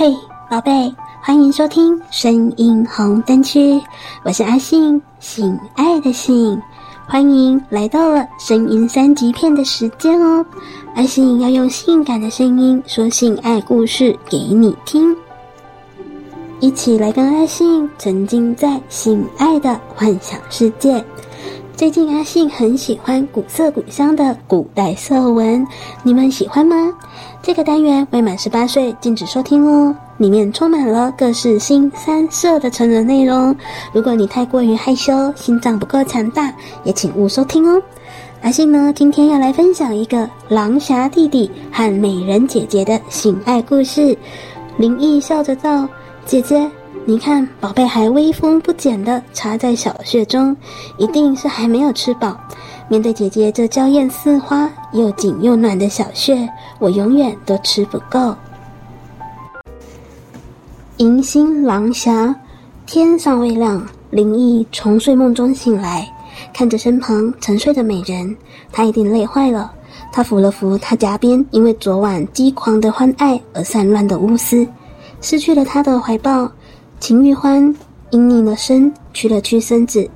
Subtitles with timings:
[0.00, 0.16] 嘿，
[0.48, 0.90] 宝贝，
[1.20, 3.78] 欢迎收听声音红灯区，
[4.22, 6.58] 我是阿信，性爱的性，
[7.06, 10.42] 欢迎来到了声音三级片的时间哦。
[10.94, 15.14] 阿信要用性感的声音说性爱故事给你听，
[16.60, 21.04] 一起来跟阿信沉浸在性爱的幻想世界。
[21.80, 25.66] 最近阿信很喜欢古色古香的古代色文，
[26.02, 26.92] 你们喜欢吗？
[27.42, 33.56] 这个单元未满十八岁禁止收听哦，里面充满了各式新三色的成人内容。
[33.94, 36.52] 如果你太过于害羞，心脏不够强大，
[36.84, 37.82] 也请勿收听哦。
[38.42, 44.14] 阿信呢，今天要来分享一个狼侠弟弟和美人姐姐的性爱故事。
[44.76, 45.88] 林毅笑着道
[46.26, 46.70] ：“姐姐。”
[47.10, 50.56] 你看，宝贝还威风不减地插在小穴中，
[50.96, 52.38] 一定是还没有吃饱。
[52.86, 58.32] 面对姐姐这娇艳似花、又紧又暖的小穴，我永远都吃不够。
[60.98, 62.32] 迎新狼侠，
[62.86, 66.08] 天尚未亮，林毅从睡梦中醒来，
[66.54, 68.36] 看着身旁沉睡的美人，
[68.70, 69.72] 他一定累坏了。
[70.12, 74.64] 他抚了抚她颊边因为昨晚激狂的欢爱而散乱的乌丝，
[75.20, 76.48] 失去了他的怀抱。
[77.00, 77.74] 秦玉欢
[78.10, 80.08] 阴拧了身，屈了屈身子，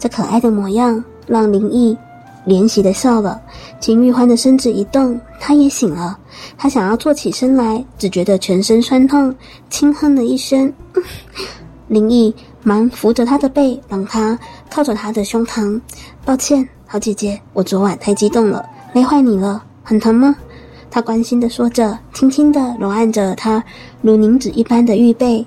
[0.00, 1.96] 这可爱的模样让林毅
[2.44, 3.40] 怜惜的笑了。
[3.78, 6.18] 秦玉欢的身子一动，他也醒了。
[6.58, 9.32] 他想要坐起身来，只觉得全身酸痛，
[9.70, 10.70] 轻哼了一声。
[11.86, 14.36] 林毅忙扶着他的背，让他
[14.68, 15.80] 靠着他的胸膛。
[16.24, 20.34] 抱歉，好姐姐，我昨晚太激动了，累坏你了，很疼吗？
[20.90, 23.62] 他关心的说着，轻轻的揉按着他
[24.02, 25.46] 如凝脂一般的玉背。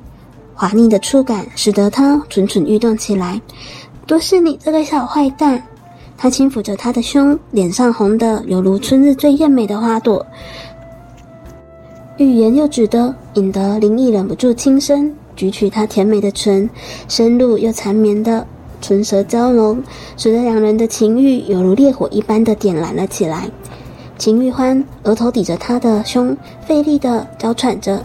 [0.57, 3.39] 滑腻的触感使得他蠢蠢欲动起来，
[4.07, 5.61] 都是你这个小坏蛋！
[6.17, 10.25] 他轻抚着他的胸，脸上红得犹如春日最艳美的花朵，
[12.17, 16.67] 欲言又止的，引得林毅忍不住轻声举起他甜美的唇，
[17.07, 18.43] 深入又缠绵的
[18.81, 19.79] 唇舌交融，
[20.17, 23.47] 使得两人的情欲犹如烈火一般的点燃了起来。
[24.17, 26.35] 秦玉欢额头抵着他的胸，
[26.65, 28.03] 费力的娇喘着。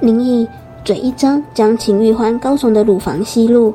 [0.00, 0.48] 林毅
[0.82, 3.74] 嘴一张，将秦玉欢高耸的乳房吸入，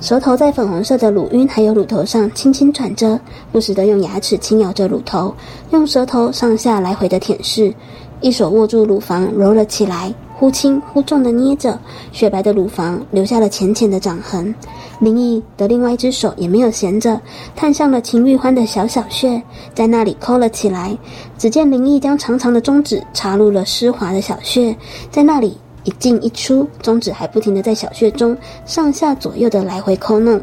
[0.00, 3.20] 舌头在粉红色的乳晕还有乳头上轻轻转着，
[3.52, 5.34] 不时的用牙齿轻咬着乳头，
[5.70, 7.74] 用舌头上下来回的舔舐，
[8.22, 11.76] 一手握住乳房揉了起来，忽轻忽重的捏着，
[12.12, 14.54] 雪白的乳房留下了浅浅的掌痕。
[15.00, 17.20] 林毅的另外一只手也没有闲着，
[17.56, 19.42] 探向了秦玉欢的小小穴，
[19.74, 20.96] 在那里抠了起来。
[21.36, 24.76] 只见林毅将长长的中指插入了湿滑的小穴，
[25.10, 30.40] 在那里一进一出，中指还不停地在小穴中上下左右的来回抠弄，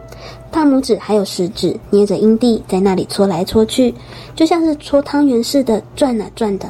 [0.51, 3.95] 大拇指还有食指捏着阴蒂，在那里搓来搓去，
[4.35, 6.67] 就像是搓汤圆似的转啊转的。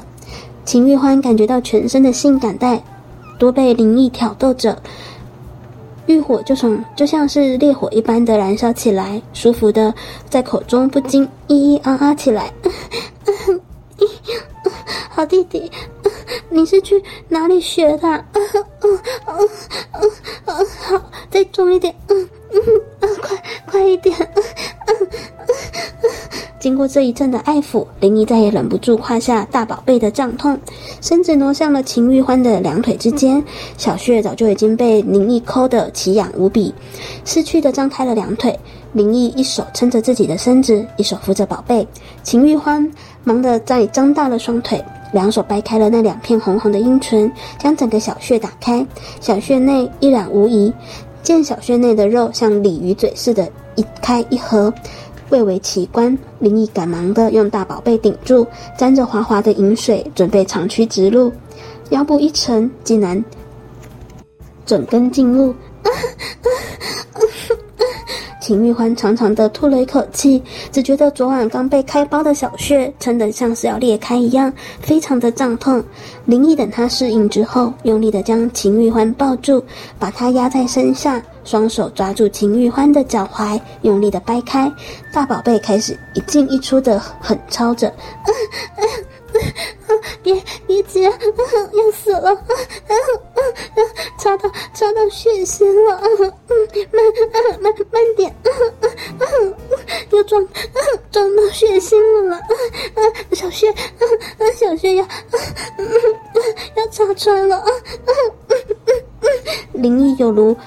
[0.63, 2.83] 秦玉欢感觉到全身的性感带
[3.37, 4.77] 都被灵异挑逗着。
[6.07, 9.93] 欲火就从就像是烈火一般的燃烧起来，舒服的
[10.29, 12.53] 在口中不禁咿咿啊啊起来。
[15.09, 15.71] 好弟弟，
[16.49, 18.07] 你是去哪里学的？
[18.07, 19.49] 嗯嗯嗯
[19.93, 20.11] 嗯
[20.45, 21.01] 嗯，好，
[21.31, 21.95] 再重一点。
[22.09, 22.59] 嗯嗯
[22.99, 24.15] 嗯，快快一点。
[24.19, 24.43] 嗯
[24.87, 26.34] 嗯嗯。
[26.65, 30.59] 经过这一阵的爱抚，林毅再也忍不住胯下大宝贝的胀痛，
[30.99, 33.43] 身子挪向了秦玉欢的两腿之间，
[33.77, 36.73] 小穴早就已经被林毅抠得奇痒无比，
[37.23, 38.59] 识趣的张开了两腿。
[38.93, 41.87] 林毅一手撑着自己的身子，一手扶着宝贝。
[42.23, 42.91] 秦玉欢
[43.23, 44.83] 忙得再张大了双腿，
[45.13, 48.83] 两手掰开了那两片红红的阴唇，将整个小穴打开。
[49.21, 50.73] 小穴内一览无遗，
[51.21, 54.73] 见小穴内的肉像鲤鱼嘴似的，一开一合。
[55.29, 58.45] 蔚为奇观，林毅赶忙的用大宝贝顶住，
[58.77, 61.31] 沾着滑滑的饮水，准备长驱直入。
[61.89, 63.23] 腰部一沉，竟然
[64.65, 65.49] 整根进入。
[65.83, 65.89] 啊
[68.45, 70.39] 秦玉欢长长的吐了一口气，
[70.71, 75.83] 只觉得昨晚刚被开包的小穴撑得像是要裂开一样，非常的胀痛。
[76.25, 79.63] 林毅等他适应之后，用力的将秦玉欢抱住，
[79.97, 84.71] 把他压在身下，双手抓住秦玉欢的脚踝，用力的掰开。
[85.11, 87.91] 大宝贝开始一进一出的狠操着。
[90.21, 91.11] 别别急，要
[91.95, 92.29] 死了！
[94.25, 96.01] 插到插到血腥了！
[96.01, 98.35] 慢慢慢点，
[100.09, 100.43] 又撞
[101.11, 101.95] 撞到血腥
[102.27, 102.39] 了！
[103.33, 103.71] 小穴
[104.55, 105.05] 小穴要
[106.75, 107.63] 要插穿了！
[109.73, 110.57] 灵异有如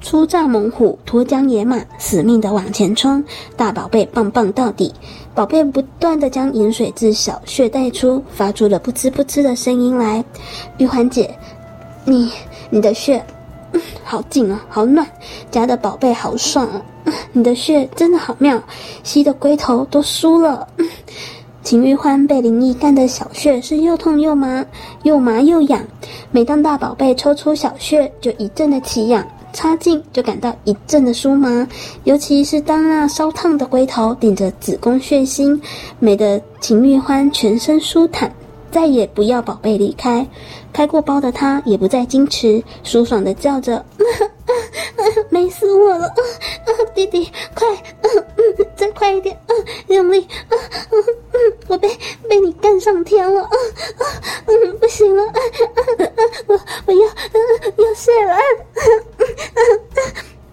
[0.00, 3.22] 出栅猛虎，脱缰野马，死命的往前冲！
[3.54, 4.94] 大宝贝棒棒到底！
[5.34, 10.24] 宝贝不断的将饮水自小穴带出，发出了“噗呲噗呲”的声音来。
[10.78, 11.36] 玉环姐，
[12.04, 12.30] 你
[12.70, 13.24] 你的穴，
[13.72, 15.06] 嗯，好紧啊，好暖，
[15.50, 16.82] 夹的宝贝好爽啊！
[17.32, 18.62] 你的穴真的好妙，
[19.02, 20.68] 吸的龟头都酥了。
[21.62, 24.64] 秦玉欢被林毅干的小穴是又痛又麻，
[25.02, 25.82] 又麻又痒。
[26.30, 29.24] 每当大宝贝抽出小穴，就一阵的奇痒；
[29.54, 31.66] 插进就感到一阵的酥麻。
[32.04, 35.58] 尤其是当那烧烫的龟头顶着子宫血心，
[35.98, 38.30] 美得秦玉欢全身舒坦，
[38.70, 40.26] 再也不要宝贝离开。
[40.74, 43.82] 开过包的他也不再矜持，舒爽的叫着。
[45.30, 46.06] 美死我了！
[46.06, 46.20] 啊
[46.66, 47.66] 啊，弟弟，快，
[48.02, 51.38] 嗯、啊、嗯，再快一点，嗯、啊，用力，嗯、啊、嗯，
[51.68, 51.88] 我被
[52.28, 53.56] 被你干上天了，嗯
[53.98, 54.06] 啊
[54.46, 56.02] 嗯，不行了， 啊啊，
[56.48, 58.34] 我我要，嗯、啊，要睡了，
[58.74, 59.22] 嗯
[59.54, 59.80] 嗯，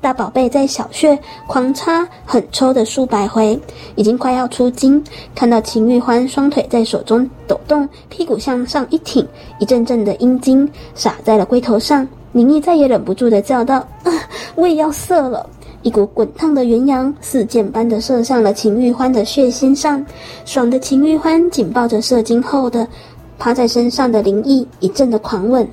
[0.01, 3.57] 大宝贝在小穴狂插狠抽的数百回，
[3.95, 5.01] 已经快要出精。
[5.35, 9.25] 看到秦玉欢双腿在手中抖动，屁股向上一挺，
[9.59, 12.07] 一阵阵的阴精洒在了龟头上。
[12.33, 14.11] 灵异再也忍不住的叫道：“啊，
[14.55, 15.47] 我也要射了！”
[15.83, 20.03] 一股滚烫的元阳似箭般的射向了秦玉欢的血心上，
[20.45, 22.87] 爽的秦玉欢紧抱着射精后的
[23.37, 25.67] 趴在身上的灵异，一阵的狂吻。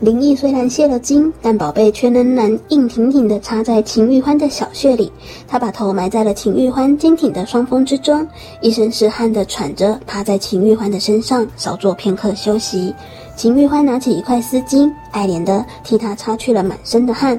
[0.00, 5.12] 灵异虽然泄了精，但宝贝却仍然硬挺挺的插在秦玉欢的小穴里。
[5.46, 8.26] 他把头埋在了秦玉欢坚挺的双峰之中，
[8.62, 12.94] 一身是汗的喘着，趴在秦玉欢的身上稍作片刻休息。
[13.36, 17.38] 秦玉欢拿起一块丝巾，爱怜地替他擦去了满身的汗。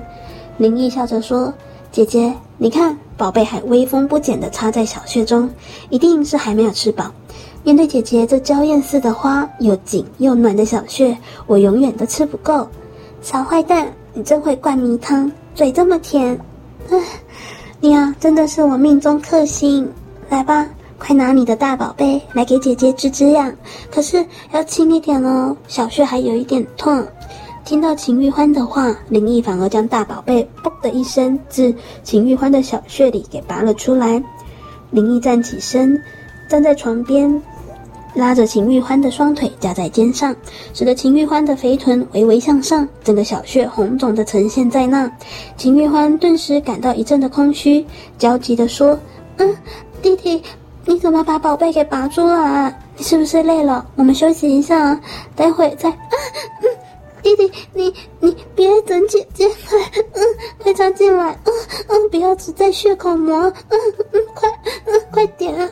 [0.58, 1.52] 灵异笑着说
[1.92, 5.50] ：“姐姐，你看，宝贝还威风不减地插在小穴中，
[5.90, 7.12] 一定是还没有吃饱。
[7.64, 11.18] 面对姐姐这娇艳似的花，又紧又暖的小穴，
[11.48, 12.68] 我永远都吃不够。
[13.22, 16.40] 小坏蛋，你真会灌迷汤，嘴这么甜。
[16.90, 16.98] 唉，
[17.80, 19.92] 你啊，真的是我命中克星。
[20.30, 20.68] 来吧。”
[21.04, 23.52] 快拿你的大宝贝来给姐姐止止痒，
[23.92, 27.04] 可是要轻一点哦，小穴还有一点痛。
[27.66, 31.74] 听到秦玉欢的话，林毅反而将大宝贝“嘣”的一声自
[32.04, 34.24] 秦玉欢的小穴里给拔了出来。
[34.92, 36.00] 林毅站起身，
[36.48, 37.42] 站在床边，
[38.14, 40.36] 拉着秦玉欢的双腿夹在肩上，
[40.74, 45.12] 使得秦玉欢的肥臀微微向上，整个小穴红肿的呈现在那。
[45.58, 47.86] 秦玉欢顿时感到一阵的空虚，
[48.18, 49.00] 焦急地说
[49.38, 49.56] ：“嗯，
[50.02, 50.42] 弟弟。”
[50.84, 52.76] 你怎么把宝贝给拔出来？
[52.98, 53.86] 你是不是累了？
[53.96, 55.00] 我们休息一下啊，
[55.36, 55.92] 待会再。
[55.92, 55.98] 啊，
[56.64, 56.68] 嗯，
[57.22, 59.78] 弟弟，你你别等姐姐，快，
[60.14, 60.24] 嗯，
[60.58, 61.54] 快插进来，嗯
[61.88, 63.38] 嗯，不要只在血口磨，
[63.70, 63.80] 嗯
[64.12, 64.50] 嗯，快，
[64.86, 65.70] 嗯，快点啊。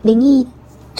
[0.00, 0.48] 灵异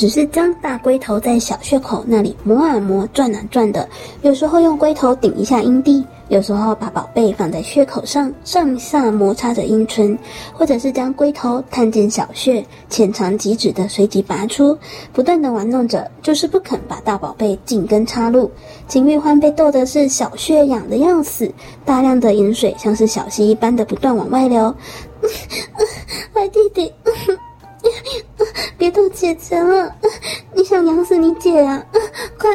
[0.02, 3.88] 只是将大龟头在小穴口那里磨啊磨，转啊转的，
[4.22, 6.04] 有时候用龟头顶一下阴蒂。
[6.26, 10.18] 有时候把宝贝放在穴口上，上下摩擦着阴唇，
[10.52, 14.76] 或者是将龟头探进小穴，浅尝即止的随即拔出，
[15.12, 18.50] 不断的玩弄着，就是不肯把大宝贝紧跟插入。
[18.88, 21.48] 秦玉欢被逗的是小穴痒的要死，
[21.84, 24.74] 大量的银水像是小溪一般的不断往外流。
[26.34, 26.92] 坏弟弟，
[28.76, 29.94] 别逗姐姐了，
[30.54, 31.86] 你想痒死你姐呀、啊？
[32.38, 32.50] 快！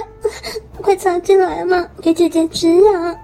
[0.81, 3.15] 快插进来嘛，给姐姐止痒。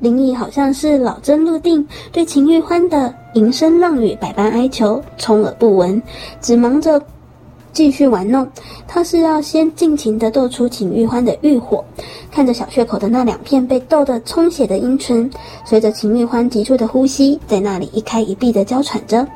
[0.00, 6.02] 林毅好像是老僧入定，对秦玉欢的淫声浪语百般哀求，充耳不闻，
[6.42, 7.00] 只忙着
[7.72, 8.46] 继续玩弄。
[8.86, 11.82] 他是要先尽情地逗出秦玉欢的欲火，
[12.30, 15.30] 看着小穴口的那两片被逗得充血的阴唇，
[15.64, 19.26] 随着秦玉欢急促的呼吸，在那里一开一闭的娇喘着，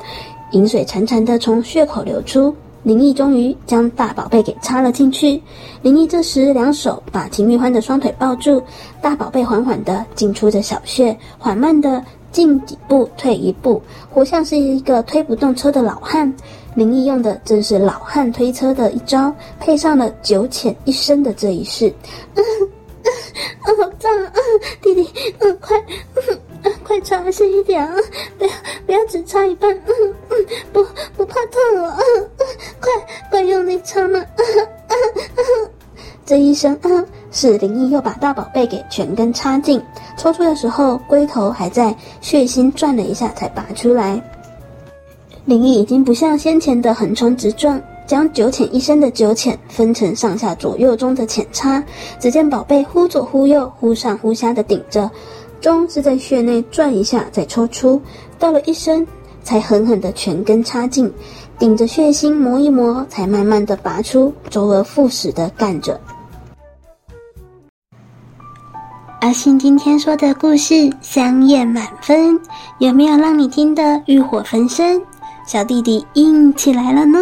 [0.53, 2.55] 银水潺潺的从穴口流出。
[2.85, 5.43] 林毅终于将大宝贝给插了进去。
[5.83, 8.63] 林毅这时两手把秦玉欢的双腿抱住，
[9.03, 16.33] 大宝贝缓缓地进出着小穴，缓慢地进几步退一步，活像是一个推不动车的老汉。
[16.77, 21.93] 林毅用的正是老汉推车的一招，配上了九浅一深的这一式。
[22.37, 22.45] 嗯
[23.05, 24.33] 嗯，好脏啊！
[24.81, 25.77] 弟弟，嗯，快。
[26.15, 26.38] 嗯
[26.89, 27.95] 快插细一点啊！
[28.39, 28.51] 不要
[28.87, 30.83] 不要只插一半，嗯嗯，不
[31.19, 32.47] 不怕痛了，嗯嗯，
[32.81, 32.91] 快
[33.31, 34.19] 快用力插嘛！
[34.19, 34.45] 嗯
[34.89, 35.71] 嗯嗯，
[36.25, 39.83] 这一声啊，是灵异又把大宝贝给全根插进，
[40.17, 44.19] 抽出的时候龟头还在血腥转了一下才拔出来。
[45.45, 51.85] 灵异已经不像先前的横冲直撞，将九浅一深的九浅分成上下左右中的浅插，
[52.19, 55.11] 只见宝贝忽左忽右，忽上忽下的顶着。
[55.61, 58.01] 中是在穴内转一下再抽出，
[58.39, 59.07] 到了一深
[59.43, 61.13] 才狠狠的全根插进，
[61.59, 66.01] 顶着血腥磨一磨，才慢慢的拔出，周而复始的干着。
[69.21, 72.39] 阿信今天说的故事香艳满分，
[72.79, 75.03] 有没有让你听得欲火焚身？
[75.45, 77.19] 小弟弟硬起来了呢？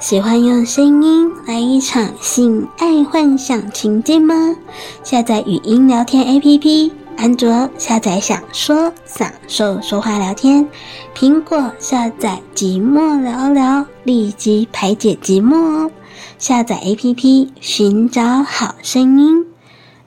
[0.00, 4.56] 喜欢用声音来一场性爱幻想情境吗？
[5.04, 10.68] 下载语音聊天 APP，安卓下载想说享受说话聊天，
[11.16, 15.90] 苹果下载寂寞聊聊，立即排解寂寞哦。
[16.38, 19.46] 下载 APP，寻找好声音。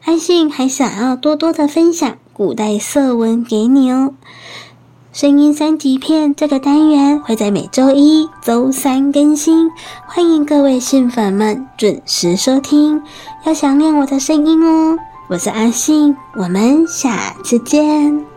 [0.03, 4.13] 安信还想要多多的分享古代色文给你哦。
[5.11, 9.71] 声音三级片这个单元会在每周一、周三更新，
[10.05, 13.01] 欢迎各位信粉们准时收听。
[13.43, 14.97] 要想念我的声音哦，
[15.29, 18.36] 我是阿信，我们下次见。